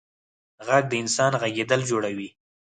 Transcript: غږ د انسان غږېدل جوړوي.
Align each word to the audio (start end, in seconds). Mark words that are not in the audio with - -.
غږ 0.67 0.83
د 0.89 0.93
انسان 1.03 1.31
غږېدل 1.41 1.81
جوړوي. 1.89 2.29